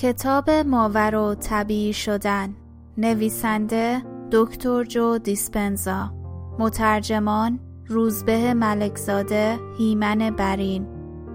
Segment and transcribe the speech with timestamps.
[0.00, 2.54] کتاب ماور و طبیعی شدن.
[2.98, 6.14] نویسنده دکتر جو دیسپنزا.
[6.58, 10.86] مترجمان روزبه ملکزاده هیمن برین.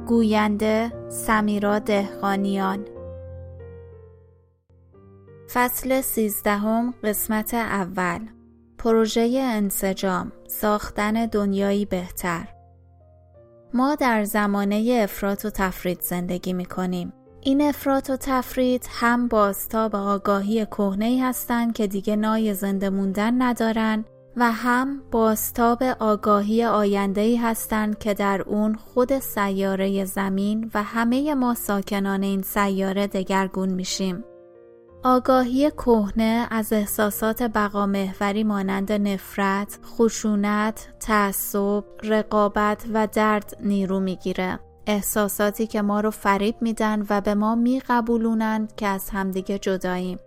[0.07, 2.85] گوینده سمیرا دهقانیان.
[5.53, 8.19] فصل سیزدهم قسمت اول.
[8.77, 12.47] پروژه انسجام ساختن دنیایی بهتر.
[13.73, 17.13] ما در زمانه افراط و تفرید زندگی می کنیم.
[17.47, 24.05] این افراط و تفرید هم بازتاب آگاهی کهنه هستند که دیگه نای زنده موندن ندارن
[24.37, 31.53] و هم بازتاب آگاهی آینده هستند که در اون خود سیاره زمین و همه ما
[31.53, 34.23] ساکنان این سیاره دگرگون میشیم.
[35.03, 44.59] آگاهی کهنه از احساسات بقا محوری مانند نفرت، خشونت، تعصب، رقابت و درد نیرو می‌گیره.
[44.87, 50.19] احساساتی که ما رو فریب میدن و به ما میقبولونند که از همدیگه جداییم.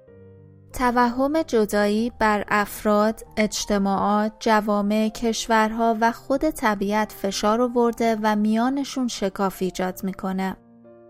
[0.73, 9.57] توهم جدایی بر افراد، اجتماعات، جوامع، کشورها و خود طبیعت فشار آورده و میانشون شکاف
[9.63, 10.57] ایجاد می‌کنه.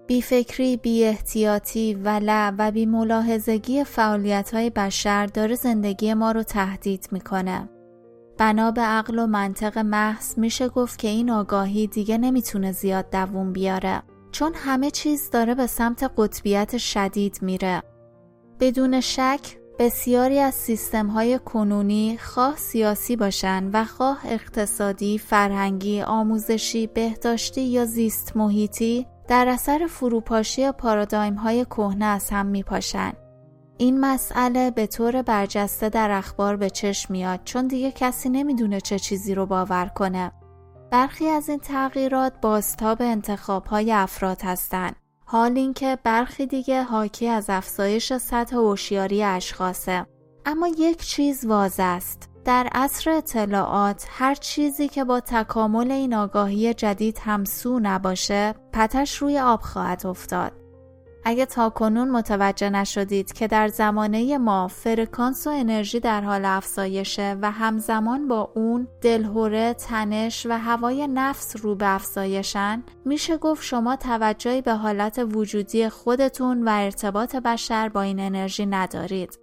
[0.06, 7.08] بیفکری، بی احتیاطی، ولع و بی ملاحظگی فعالیت های بشر داره زندگی ما رو تهدید
[7.12, 7.68] می‌کنه.
[8.38, 13.52] بنا به عقل و منطق محض میشه گفت که این آگاهی دیگه نمی‌تونه زیاد دووم
[13.52, 17.82] بیاره چون همه چیز داره به سمت قطبیت شدید میره.
[18.60, 19.40] بدون شک
[19.78, 27.84] بسیاری از سیستم های کنونی خواه سیاسی باشن و خواه اقتصادی، فرهنگی، آموزشی، بهداشتی یا
[27.84, 33.12] زیست محیطی در اثر فروپاشی پارادایم های کهنه از هم می پاشن.
[33.78, 38.98] این مسئله به طور برجسته در اخبار به چشم میاد چون دیگه کسی نمی‌دونه چه
[38.98, 40.32] چیزی رو باور کنه.
[40.90, 44.96] برخی از این تغییرات بازتاب انتخاب های افراد هستند.
[45.24, 50.06] حال اینکه برخی دیگه حاکی از افزایش سطح هوشیاری اشخاصه.
[50.46, 52.28] اما یک چیز واضح است.
[52.44, 59.38] در عصر اطلاعات هر چیزی که با تکامل این آگاهی جدید همسو نباشه پتش روی
[59.38, 60.52] آب خواهد افتاد.
[61.28, 67.36] اگه تا کنون متوجه نشدید که در زمانه ما فرکانس و انرژی در حال افزایشه
[67.42, 73.96] و همزمان با اون دلهوره، تنش و هوای نفس رو به افزایشن میشه گفت شما
[73.96, 79.38] توجهی به حالت وجودی خودتون و ارتباط بشر با این انرژی ندارید.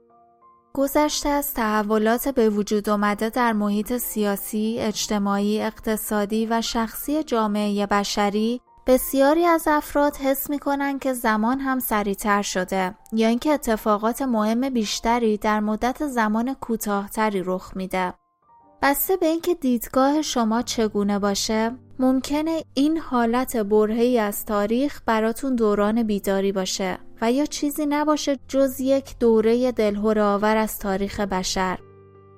[0.73, 8.61] گذشته از تحولات به وجود آمده در محیط سیاسی، اجتماعی، اقتصادی و شخصی جامعه بشری
[8.87, 14.69] بسیاری از افراد حس می کنند که زمان هم سریعتر شده یا اینکه اتفاقات مهم
[14.69, 18.13] بیشتری در مدت زمان کوتاهتری رخ میده.
[18.81, 26.03] بسته به اینکه دیدگاه شما چگونه باشه ممکنه این حالت برهی از تاریخ براتون دوران
[26.03, 31.79] بیداری باشه و یا چیزی نباشه جز یک دوره دلهور آور از تاریخ بشر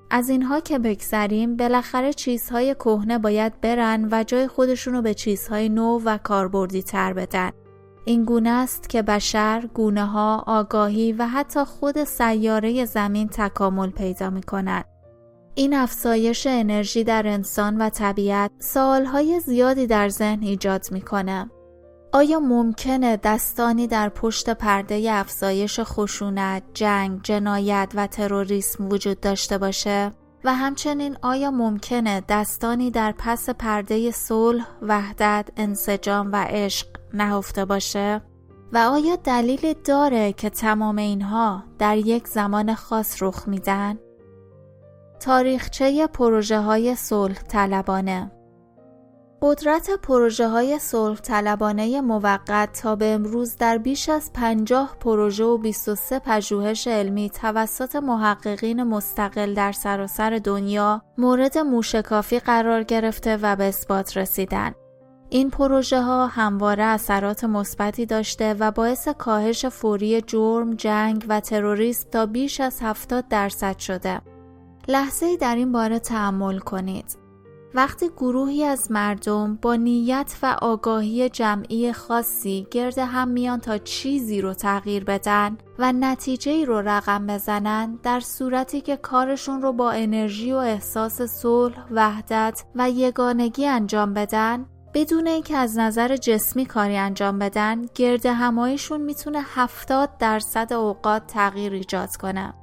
[0.09, 6.01] از اینها که بگذریم بالاخره چیزهای کهنه باید برن و جای خودشونو به چیزهای نو
[6.05, 7.51] و کاربردی تر بدن
[8.05, 14.29] این گونه است که بشر، گونه ها، آگاهی و حتی خود سیاره زمین تکامل پیدا
[14.29, 14.85] می کنند.
[15.55, 21.49] این افزایش انرژی در انسان و طبیعت سالهای زیادی در ذهن ایجاد می‌کنه.
[22.11, 30.11] آیا ممکنه دستانی در پشت پرده افزایش خشونت، جنگ، جنایت و تروریسم وجود داشته باشه؟
[30.43, 38.21] و همچنین آیا ممکنه دستانی در پس پرده صلح، وحدت، انسجام و عشق نهفته باشه؟
[38.73, 43.97] و آیا دلیل داره که تمام اینها در یک زمان خاص رخ میدن؟
[45.19, 48.31] تاریخچه پروژه های صلح طلبانه
[49.41, 55.57] قدرت پروژه های صلح طلبانه موقت تا به امروز در بیش از 50 پروژه و
[55.57, 63.63] 23 پژوهش علمی توسط محققین مستقل در سراسر دنیا مورد موشکافی قرار گرفته و به
[63.63, 64.73] اثبات رسیدن.
[65.29, 72.09] این پروژه ها همواره اثرات مثبتی داشته و باعث کاهش فوری جرم، جنگ و تروریسم
[72.09, 74.21] تا بیش از 70 درصد شده.
[74.87, 77.26] لحظه در این باره تحمل کنید.
[77.73, 84.41] وقتی گروهی از مردم با نیت و آگاهی جمعی خاصی گرد هم میان تا چیزی
[84.41, 90.51] رو تغییر بدن و نتیجه رو رقم بزنن در صورتی که کارشون رو با انرژی
[90.51, 97.39] و احساس صلح، وحدت و یگانگی انجام بدن بدون اینکه از نظر جسمی کاری انجام
[97.39, 102.53] بدن گرد همایشون می‌تونه 70 درصد اوقات تغییر ایجاد کنه.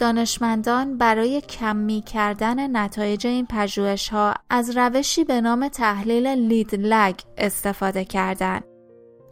[0.00, 7.14] دانشمندان برای کمی کردن نتایج این پژوهش ها از روشی به نام تحلیل لید لگ
[7.38, 8.64] استفاده کردند.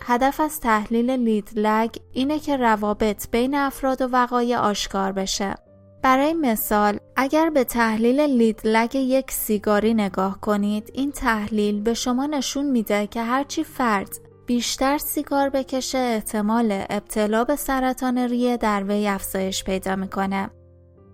[0.00, 5.54] هدف از تحلیل لیدلگ اینه که روابط بین افراد و وقایع آشکار بشه.
[6.02, 12.66] برای مثال اگر به تحلیل لیدلگ یک سیگاری نگاه کنید این تحلیل به شما نشون
[12.70, 14.08] میده که هرچی فرد
[14.46, 20.50] بیشتر سیگار بکشه احتمال ابتلا به سرطان ریه در وی افزایش پیدا می‌کنه.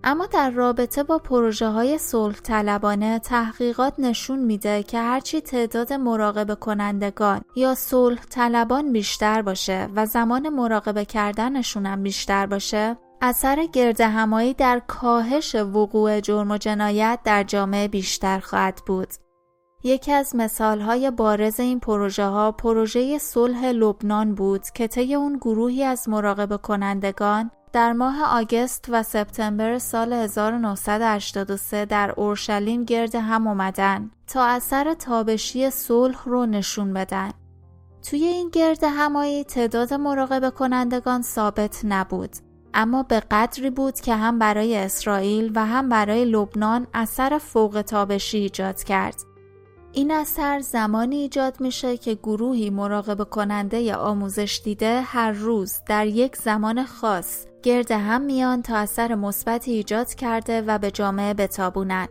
[0.07, 6.55] اما در رابطه با پروژه های صلح طلبانه تحقیقات نشون میده که هرچی تعداد مراقبه
[6.55, 14.01] کنندگان یا صلح طلبان بیشتر باشه و زمان مراقبه کردنشون هم بیشتر باشه اثر گرد
[14.01, 19.07] همایی در کاهش وقوع جرم و جنایت در جامعه بیشتر خواهد بود.
[19.83, 25.83] یکی از مثالهای بارز این پروژه ها پروژه صلح لبنان بود که طی اون گروهی
[25.83, 34.11] از مراقبه کنندگان در ماه آگست و سپتامبر سال 1983 در اورشلیم گرد هم اومدن
[34.27, 37.31] تا اثر تابشی صلح رو نشون بدن.
[38.09, 42.29] توی این گرد همایی تعداد مراقبه کنندگان ثابت نبود
[42.73, 48.37] اما به قدری بود که هم برای اسرائیل و هم برای لبنان اثر فوق تابشی
[48.37, 49.15] ایجاد کرد.
[49.91, 56.35] این اثر زمانی ایجاد میشه که گروهی مراقبه کننده آموزش دیده هر روز در یک
[56.35, 62.09] زمان خاص گرد هم میان تا اثر مثبتی ایجاد کرده و به جامعه بتابونند.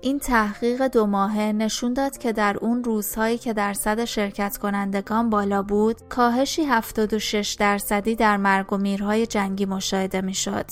[0.00, 5.62] این تحقیق دو ماهه نشون داد که در اون روزهایی که درصد شرکت کنندگان بالا
[5.62, 10.66] بود، کاهشی 76 درصدی در مرگ و میرهای جنگی مشاهده می‌شد.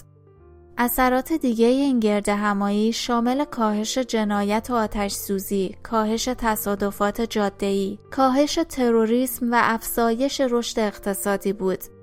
[0.78, 8.58] اثرات دیگه این گرد همایی شامل کاهش جنایت و آتش سوزی، کاهش تصادفات جاده‌ای، کاهش
[8.68, 11.95] تروریسم و افزایش رشد اقتصادی بود.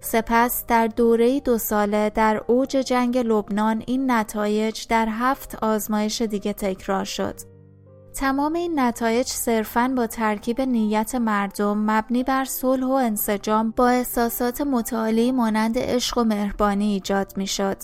[0.00, 6.52] سپس در دوره دو ساله در اوج جنگ لبنان این نتایج در هفت آزمایش دیگه
[6.52, 7.34] تکرار شد.
[8.14, 14.60] تمام این نتایج صرفاً با ترکیب نیت مردم مبنی بر صلح و انسجام با احساسات
[14.60, 17.76] متعالی مانند عشق و مهربانی ایجاد می شد.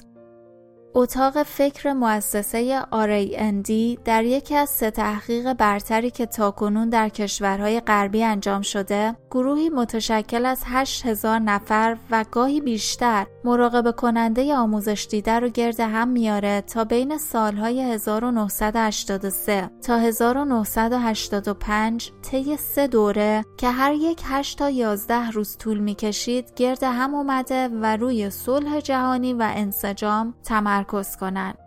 [0.99, 8.25] اتاق فکر مؤسسه RAND در یکی از سه تحقیق برتری که تاکنون در کشورهای غربی
[8.25, 15.49] انجام شده، گروهی متشکل از 8000 نفر و گاهی بیشتر مراقبه کننده آموزش دیده رو
[15.49, 24.21] گرد هم میاره تا بین سالهای 1983 تا 1985 طی سه دوره که هر یک
[24.25, 30.35] 8 تا 11 روز طول می‌کشید گرد هم اومده و روی صلح جهانی و انسجام
[30.45, 30.86] تمرکز
[31.21, 31.59] کنند.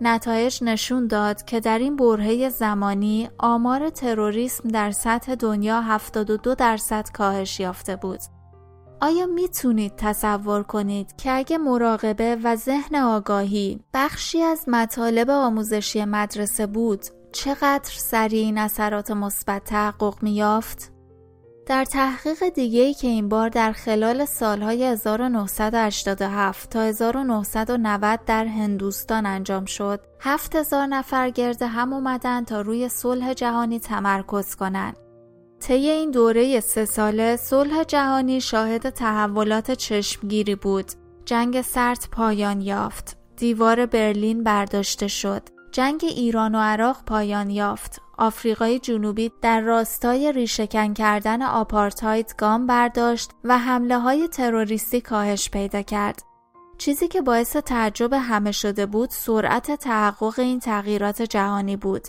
[0.00, 7.08] نتایج نشون داد که در این برهه زمانی آمار تروریسم در سطح دنیا 72 درصد
[7.12, 8.20] کاهش یافته بود.
[9.00, 16.66] آیا می‌تونید تصور کنید که اگه مراقبه و ذهن آگاهی بخشی از مطالب آموزشی مدرسه
[16.66, 20.95] بود چقدر سریع این اثرات مثبت تحقق میافت؟
[21.66, 29.64] در تحقیق دیگه‌ای که این بار در خلال سالهای 1987 تا 1990 در هندوستان انجام
[29.64, 34.96] شد، 7000 نفر گرد هم اومدن تا روی صلح جهانی تمرکز کنند.
[35.60, 40.92] طی این دوره سه ساله صلح جهانی شاهد تحولات چشمگیری بود.
[41.24, 43.16] جنگ سرد پایان یافت.
[43.36, 45.55] دیوار برلین برداشته شد.
[45.76, 48.00] جنگ ایران و عراق پایان یافت.
[48.18, 55.82] آفریقای جنوبی در راستای ریشهکن کردن آپارتاید گام برداشت و حمله های تروریستی کاهش پیدا
[55.82, 56.22] کرد.
[56.78, 62.08] چیزی که باعث تعجب همه شده بود سرعت تحقق این تغییرات جهانی بود.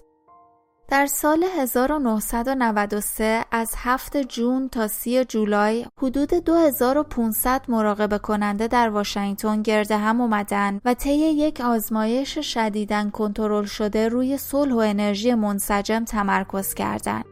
[0.89, 9.62] در سال 1993 از 7 جون تا 30 جولای حدود 2500 مراقبه کننده در واشنگتن
[9.62, 16.03] گرد هم اومدن و طی یک آزمایش شدیداً کنترل شده روی صلح و انرژی منسجم
[16.03, 17.25] تمرکز کردند.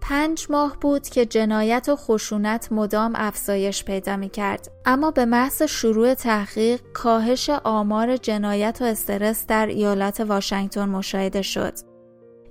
[0.00, 4.68] پنج ماه بود که جنایت و خشونت مدام افزایش پیدا می کرد.
[4.86, 11.91] اما به محض شروع تحقیق کاهش آمار جنایت و استرس در ایالت واشنگتن مشاهده شد.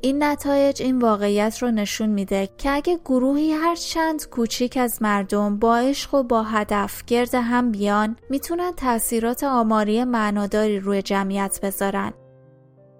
[0.03, 5.59] این نتایج این واقعیت رو نشون میده که اگه گروهی هر چند کوچیک از مردم
[5.59, 12.13] با عشق و با هدف گرد هم بیان می‌تونن تاثیرات آماری معناداری روی جمعیت بذارن.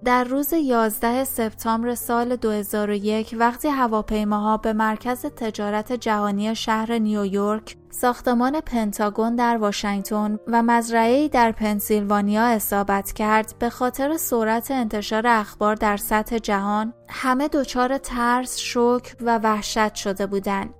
[0.04, 8.60] در روز 11 سپتامبر سال 2001 وقتی هواپیماها به مرکز تجارت جهانی شهر نیویورک، ساختمان
[8.60, 15.96] پنتاگون در واشنگتن و مزرعه‌ای در پنسیلوانیا اصابت کرد به خاطر سرعت انتشار اخبار در
[15.96, 20.74] سطح جهان، همه دچار ترس، شوک و وحشت شده بودند.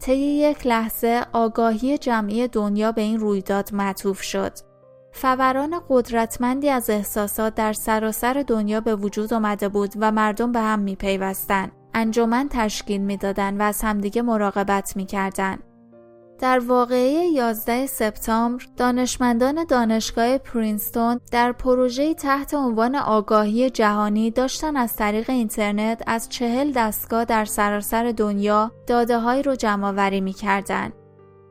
[0.00, 4.52] طی یک لحظه آگاهی جمعی دنیا به این رویداد معطوف شد.
[5.16, 10.94] فوران قدرتمندی از احساسات در سراسر دنیا به وجود آمده بود و مردم به هم
[10.94, 11.70] پیوستن.
[11.94, 15.62] انجمن تشکیل می‌دادند و از همدیگه مراقبت می‌کردند.
[16.38, 24.96] در واقعه 11 سپتامبر دانشمندان دانشگاه پرینستون در پروژه‌ای تحت عنوان آگاهی جهانی داشتن از
[24.96, 30.92] طریق اینترنت از چهل دستگاه در سراسر دنیا داده رو جمع آوری می‌کردند.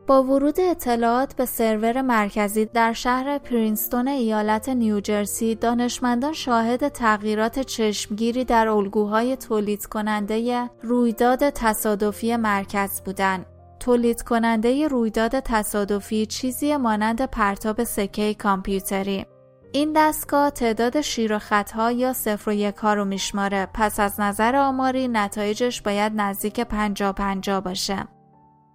[0.07, 8.45] با ورود اطلاعات به سرور مرکزی در شهر پرینستون ایالت نیوجرسی دانشمندان شاهد تغییرات چشمگیری
[8.45, 13.45] در الگوهای تولید کننده رویداد تصادفی مرکز بودند.
[13.79, 19.25] تولید کننده رویداد تصادفی چیزی مانند پرتاب سکه کامپیوتری
[19.71, 24.19] این دستگاه تعداد شیر و خطها یا صفر و یک ها رو میشماره پس از
[24.19, 28.14] نظر آماری نتایجش باید نزدیک پنجا پنجا باشه.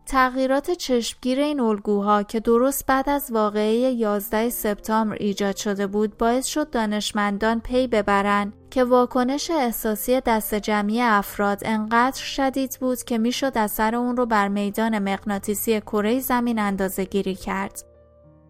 [0.06, 6.46] تغییرات چشمگیر این الگوها که درست بعد از واقعه 11 سپتامبر ایجاد شده بود باعث
[6.46, 13.52] شد دانشمندان پی ببرند که واکنش احساسی دست جمعی افراد انقدر شدید بود که می‌شد
[13.58, 17.84] اثر اون رو بر میدان مغناطیسی کره زمین اندازه گیری کرد.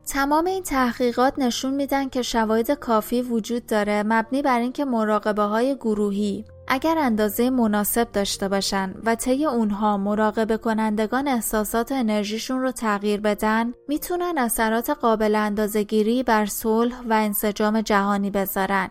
[0.06, 5.74] تمام این تحقیقات نشون میدن که شواهد کافی وجود داره مبنی بر اینکه مراقبه های
[5.74, 13.20] گروهی اگر اندازه مناسب داشته باشن و طی اونها مراقبه کنندگان احساسات انرژیشون رو تغییر
[13.20, 18.90] بدن می‌تونن اثرات قابل اندازهگیری بر صلح و انسجام جهانی بذارن.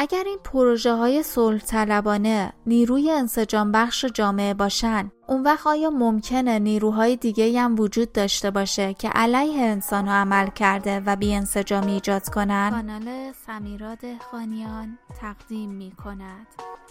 [0.00, 6.58] اگر این پروژه های صلح طلبانه نیروی انسجام بخش جامعه باشن اون وقت آیا ممکنه
[6.58, 11.92] نیروهای دیگه هم وجود داشته باشه که علیه انسان ها عمل کرده و بی انسجامی
[11.92, 13.98] ایجاد کنن؟ کانال سمیراد
[14.30, 16.46] خانیان تقدیم می کند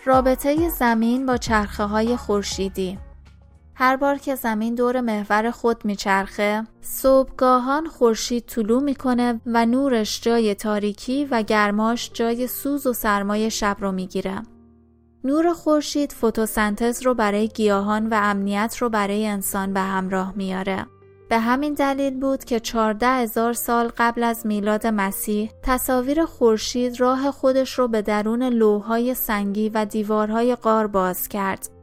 [0.05, 2.99] رابطه زمین با چرخه های خورشیدی
[3.79, 10.55] هر بار که زمین دور محور خود میچرخه صبحگاهان خورشید طلوع می‌کنه و نورش جای
[10.55, 14.43] تاریکی و گرماش جای سوز و سرمای شب رو می‌گیره.
[15.23, 20.85] نور خورشید فتوسنتز رو برای گیاهان و امنیت رو برای انسان به همراه میاره
[21.29, 27.31] به همین دلیل بود که 14 هزار سال قبل از میلاد مسیح تصاویر خورشید راه
[27.31, 31.76] خودش رو به درون لوهای سنگی و دیوارهای غار باز کرد.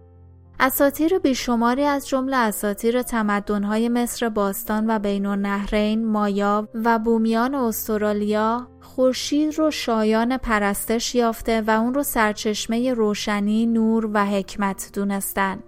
[0.61, 8.69] اساتیر بیشماری از جمله اساتیر تمدن‌های مصر باستان و بین النهرین، مایا و بومیان استرالیا
[8.81, 15.59] خورشید رو شایان پرستش یافته و اون رو سرچشمه روشنی، نور و حکمت دونستن.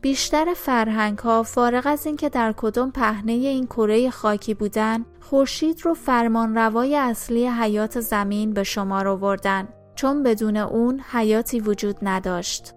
[0.00, 5.94] بیشتر فرهنگ ها فارغ از اینکه در کدام پهنه این کره خاکی بودن، خورشید رو
[5.94, 12.74] فرمان روای اصلی حیات زمین به شمار آوردن چون بدون اون حیاتی وجود نداشت.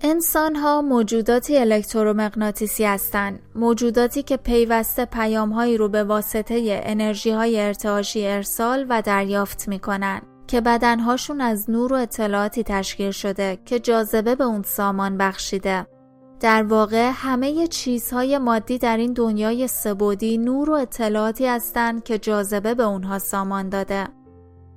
[0.00, 8.26] انسان ها موجوداتی الکترومغناطیسی هستند موجوداتی که پیوسته پیامهایی رو به واسطه انرژی های ارتعاشی
[8.26, 10.22] ارسال و دریافت می کنن.
[10.46, 15.86] که بدنهاشون از نور و اطلاعاتی تشکیل شده که جاذبه به اون سامان بخشیده
[16.40, 22.74] در واقع همه چیزهای مادی در این دنیای سبودی نور و اطلاعاتی هستند که جاذبه
[22.74, 24.08] به اونها سامان داده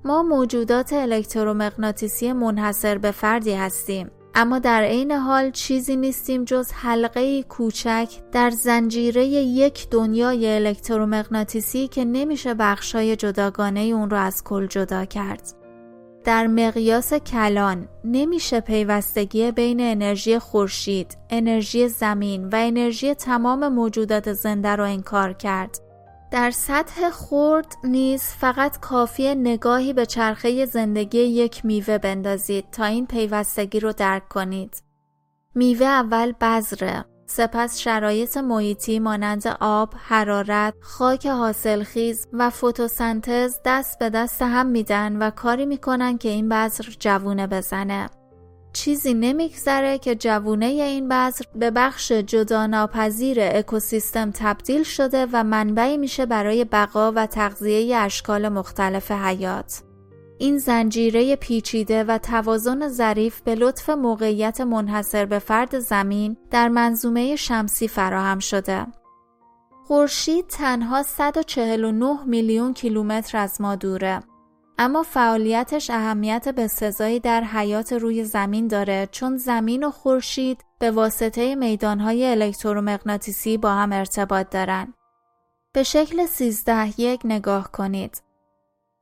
[0.05, 7.43] ما موجودات الکترومغناطیسی منحصر به فردی هستیم اما در عین حال چیزی نیستیم جز حلقه
[7.43, 15.05] کوچک در زنجیره یک دنیای الکترومغناطیسی که نمیشه بخشای جداگانه اون رو از کل جدا
[15.05, 15.53] کرد.
[16.23, 24.69] در مقیاس کلان نمیشه پیوستگی بین انرژی خورشید، انرژی زمین و انرژی تمام موجودات زنده
[24.69, 25.79] رو انکار کرد.
[26.31, 33.07] در سطح خورد نیز فقط کافی نگاهی به چرخه زندگی یک میوه بندازید تا این
[33.07, 34.83] پیوستگی رو درک کنید.
[35.55, 44.09] میوه اول بذره، سپس شرایط محیطی مانند آب، حرارت، خاک حاصلخیز و فتوسنتز دست به
[44.09, 48.09] دست هم میدن و کاری می‌کنن که این بذر جوونه بزنه.
[48.73, 55.97] چیزی نمیگذره که جوونه این بذر به بخش جدا ناپذیر اکوسیستم تبدیل شده و منبعی
[55.97, 59.81] میشه برای بقا و تغذیه اشکال مختلف حیات.
[60.37, 67.35] این زنجیره پیچیده و توازن ظریف به لطف موقعیت منحصر به فرد زمین در منظومه
[67.35, 68.87] شمسی فراهم شده.
[69.87, 74.19] خورشید تنها 149 میلیون کیلومتر از ما دوره.
[74.83, 80.91] اما فعالیتش اهمیت به سزایی در حیات روی زمین داره چون زمین و خورشید به
[80.91, 84.93] واسطه میدانهای الکترومغناطیسی با هم ارتباط دارن.
[85.73, 88.23] به شکل 13 یک نگاه کنید.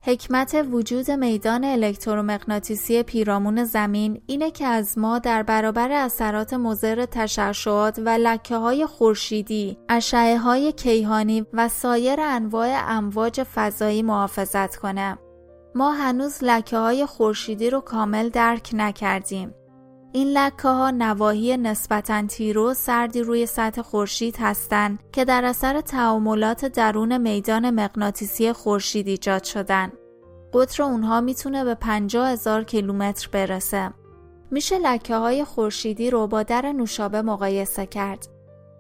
[0.04, 8.00] حکمت وجود میدان الکترومغناطیسی پیرامون زمین اینه که از ما در برابر اثرات مضر تشعشعات
[8.00, 15.18] و لکه های خورشیدی، اشعه های کیهانی و سایر انواع امواج فضایی محافظت کنه.
[15.76, 19.54] ما هنوز لکه های خورشیدی رو کامل درک نکردیم.
[20.12, 26.66] این لکه ها نواحی نسبتا تیرو سردی روی سطح خورشید هستند که در اثر تعاملات
[26.66, 29.92] درون میدان مغناطیسی خورشید ایجاد شدن.
[30.54, 33.94] قطر اونها می‌تونه به 50 هزار کیلومتر برسه.
[34.52, 38.28] میشه لکه های خورشیدی رو با در نوشابه مقایسه کرد.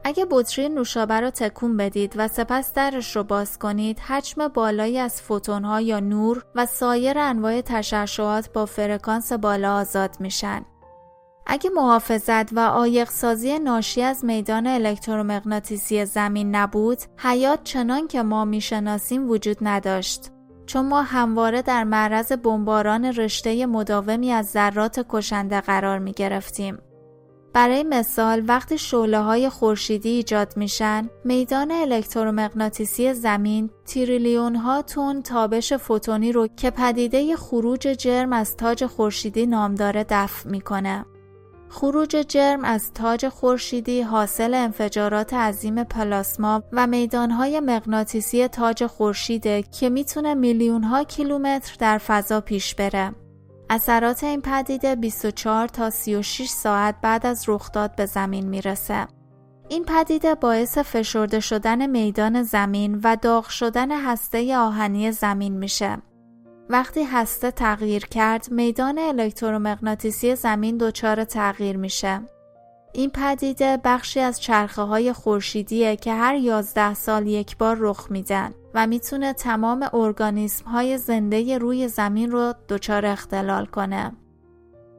[0.03, 5.21] اگه بطری نوشابه رو تکون بدید و سپس درش رو باز کنید حجم بالایی از
[5.21, 10.65] فوتون ها یا نور و سایر انواع تشعشعات با فرکانس بالا آزاد میشن.
[11.47, 18.45] اگه محافظت و آیق سازی ناشی از میدان الکترومغناطیسی زمین نبود، حیات چنان که ما
[18.45, 20.31] می‌شناسیم وجود نداشت.
[20.65, 26.77] چون ما همواره در معرض بمباران رشته مداومی از ذرات کشنده قرار می گرفتیم.
[27.53, 35.73] برای مثال وقتی شعله های خورشیدی ایجاد میشن میدان الکترومغناطیسی زمین تریلیون ها تون تابش
[35.73, 41.05] فوتونی رو که پدیده خروج جرم از تاج خورشیدی نام داره دفع می‌کنه
[41.69, 49.89] خروج جرم از تاج خورشیدی حاصل انفجارات عظیم پلاسما و میدانهای مغناطیسی تاج خورشیده که
[49.89, 53.11] می‌تونه میلیون ها کیلومتر در فضا پیش بره.
[53.71, 59.07] اثرات این پدیده 24 تا 36 ساعت بعد از رخداد به زمین می‌رسه.
[59.69, 65.97] این پدیده باعث فشرده شدن میدان زمین و داغ شدن هسته آهنی زمین میشه.
[66.69, 72.21] وقتی هسته تغییر کرد میدان الکترومغناطیسی زمین دچار تغییر میشه.
[72.93, 78.51] این پدیده بخشی از چرخه های خورشیدیه که هر 11 سال یک بار رخ میدن
[78.73, 84.11] و می‌تونه تمام ارگانیسم های زنده روی زمین رو دچار اختلال کنه.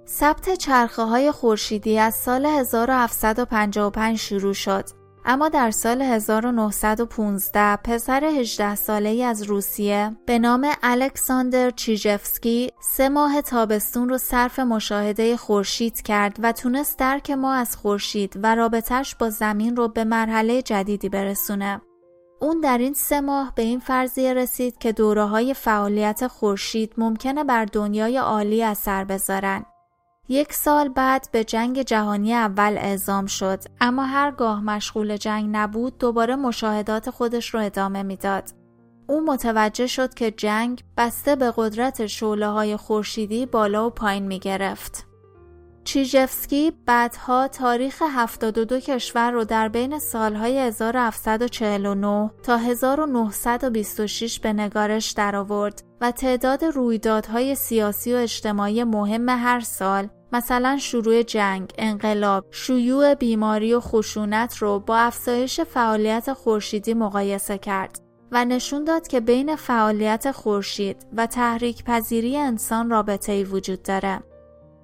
[0.06, 4.84] ثبت چرخه های خورشیدی از سال 1755 شروع شد
[5.24, 13.42] اما در سال 1915 پسر 18 ساله از روسیه به نام الکساندر چیجفسکی سه ماه
[13.42, 19.30] تابستون رو صرف مشاهده خورشید کرد و تونست درک ما از خورشید و رابطش با
[19.30, 21.80] زمین رو به مرحله جدیدی برسونه.
[22.42, 27.44] اون در این سه ماه به این فرضیه رسید که دوره های فعالیت خورشید ممکنه
[27.44, 29.64] بر دنیای عالی اثر بذارن
[30.28, 36.36] یک سال بعد به جنگ جهانی اول اعزام شد اما هرگاه مشغول جنگ نبود دوباره
[36.36, 38.44] مشاهدات خودش رو ادامه می‌داد.
[39.06, 44.38] او متوجه شد که جنگ بسته به قدرت شعله های خورشیدی بالا و پایین می
[44.38, 45.09] گرفت.
[45.84, 55.82] چیژفسکی بعدها تاریخ 72 کشور رو در بین سالهای 1749 تا 1926 به نگارش درآورد
[56.00, 63.74] و تعداد رویدادهای سیاسی و اجتماعی مهم هر سال مثلا شروع جنگ، انقلاب، شیوع بیماری
[63.74, 68.00] و خشونت رو با افزایش فعالیت خورشیدی مقایسه کرد
[68.32, 74.22] و نشون داد که بین فعالیت خورشید و تحریک پذیری انسان رابطه ای وجود داره.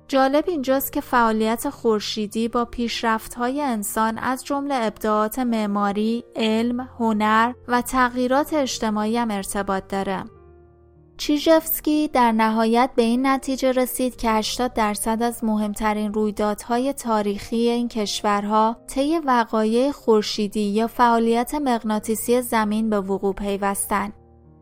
[0.08, 7.82] جالب اینجاست که فعالیت خورشیدی با پیشرفت‌های انسان از جمله ابداعات معماری، علم، هنر و
[7.82, 10.24] تغییرات اجتماعی هم ارتباط داره.
[11.16, 17.88] چیژفسکی در نهایت به این نتیجه رسید که 80 درصد از مهمترین رویدادهای تاریخی این
[17.88, 24.12] کشورها طی وقایع خورشیدی یا فعالیت مغناطیسی زمین به وقوع پیوستند.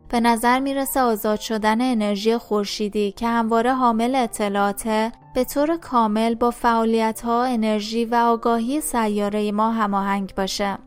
[0.09, 6.51] به نظر می‌رسه آزاد شدن انرژی خورشیدی که همواره حامل اطلاعاته به طور کامل با
[6.51, 10.77] فعالیت ها، انرژی و آگاهی سیاره ما هماهنگ باشه.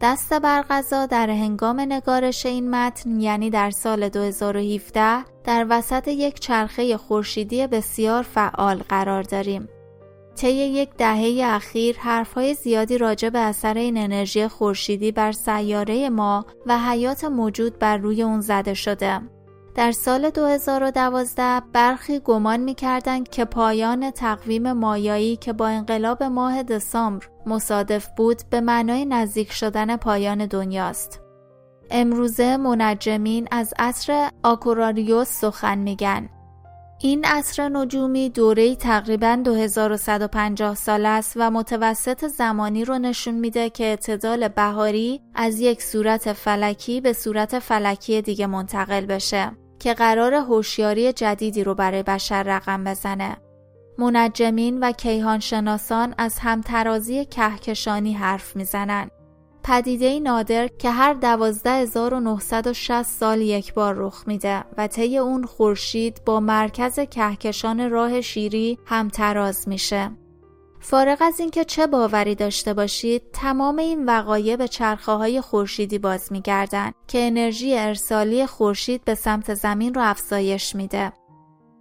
[0.00, 6.96] دست برغذا در هنگام نگارش این متن یعنی در سال 2017 در وسط یک چرخه
[6.96, 9.68] خورشیدی بسیار فعال قرار داریم.
[10.38, 16.46] طی یک دهه اخیر حرفهای زیادی راجع به اثر این انرژی خورشیدی بر سیاره ما
[16.66, 19.20] و حیات موجود بر روی اون زده شده.
[19.74, 27.26] در سال 2012 برخی گمان می‌کردند که پایان تقویم مایایی که با انقلاب ماه دسامبر
[27.46, 31.20] مصادف بود به معنای نزدیک شدن پایان دنیاست.
[31.90, 36.28] امروزه منجمین از عصر آکوراریوس سخن میگن.
[37.00, 43.84] این عصر نجومی دوره تقریبا 2150 سال است و متوسط زمانی رو نشون میده که
[43.84, 49.50] اعتدال بهاری از یک صورت فلکی به صورت فلکی دیگه منتقل بشه.
[49.78, 53.36] که قرار هوشیاری جدیدی رو برای بشر رقم بزنه.
[53.98, 59.10] منجمین و کیهانشناسان از همترازی کهکشانی حرف می‌زنن.
[59.62, 66.40] پدیده نادر که هر 12960 سال یک بار رخ میده و طی اون خورشید با
[66.40, 70.10] مرکز کهکشان راه شیری همتراز میشه.
[70.80, 76.32] فارغ از اینکه چه باوری داشته باشید تمام این وقایع به چرخه های خورشیدی باز
[76.32, 81.12] میگردن که انرژی ارسالی خورشید به سمت زمین رو افزایش میده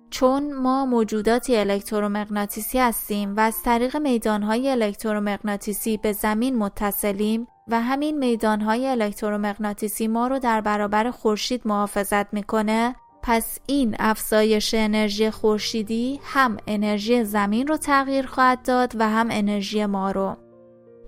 [0.09, 8.17] چون ما موجوداتی الکترومغناطیسی هستیم و از طریق میدانهای الکترومغناطیسی به زمین متصلیم و همین
[8.17, 16.57] میدانهای الکترومغناطیسی ما رو در برابر خورشید محافظت می‌کنه پس این افزایش انرژی خورشیدی هم
[16.67, 20.37] انرژی زمین رو تغییر خواهد داد و هم انرژی ما رو.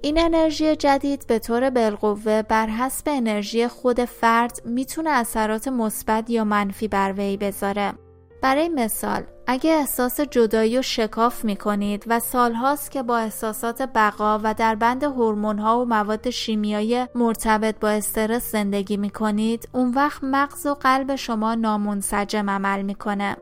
[0.02, 6.44] این انرژی جدید به طور بالقوه بر حسب انرژی خود فرد می‌تونه اثرات مثبت یا
[6.44, 7.94] منفی بر وی بذاره.
[8.42, 14.40] برای مثال اگه احساس جدایی و شکاف می کنید و سالهاست که با احساسات بقا
[14.44, 20.24] و در بند ها و مواد شیمیایی مرتبط با استرس زندگی می کنید اون وقت
[20.24, 23.38] مغز و قلب شما نامنسجم عمل می‌کنه.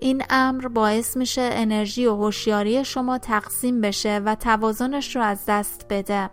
[0.00, 5.86] این امر باعث میشه انرژی و هوشیاری شما تقسیم بشه و توازنش رو از دست
[5.90, 6.30] بده.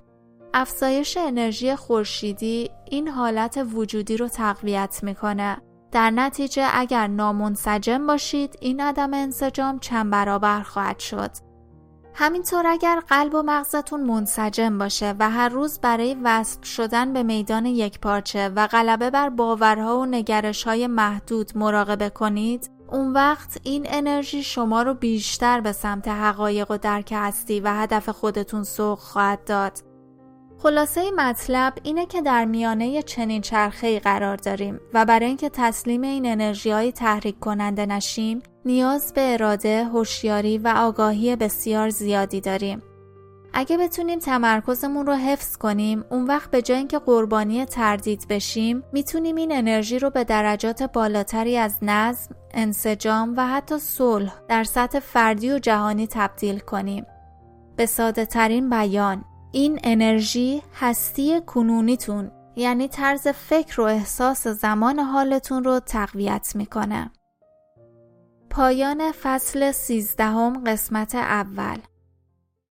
[0.53, 5.57] افزایش انرژی خورشیدی این حالت وجودی رو تقویت می‌کنه
[5.91, 11.31] در نتیجه اگر نامنسجم باشید این عدم انسجام چند برابر خواهد شد.
[12.13, 17.65] همینطور اگر قلب و مغزتون منسجم باشه و هر روز برای وصل شدن به میدان
[17.65, 23.85] یک پارچه و غلبه بر باورها و نگرش های محدود مراقبه کنید اون وقت این
[23.89, 29.43] انرژی شما رو بیشتر به سمت حقایق و درک هستی و هدف خودتون سوق خواهد
[29.43, 29.88] داد.
[30.63, 36.25] خلاصه مطلب اینه که در میانه چنین چرخه قرار داریم و برای اینکه تسلیم این
[36.25, 42.81] انرژی های تحریک کننده نشیم نیاز به اراده، هوشیاری و آگاهی بسیار زیادی داریم.
[43.53, 49.35] اگه بتونیم تمرکزمون رو حفظ کنیم اون وقت به جای اینکه قربانی تردید بشیم می‌تونیم
[49.35, 55.51] این انرژی رو به درجات بالاتری از نظم، انسجام و حتی صلح در سطح فردی
[55.51, 57.05] و جهانی تبدیل کنیم.
[57.75, 65.63] به ساده ترین بیان این انرژی هستی کنونیتون یعنی طرز فکر و احساس زمان حالتون
[65.63, 67.11] رو تقویت می‌کنه.
[68.49, 71.77] پایان فصل سیزدهم قسمت اول